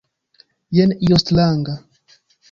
[0.77, 1.75] Jen io stranga.